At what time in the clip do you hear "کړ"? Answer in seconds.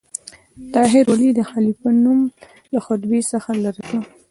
3.89-3.99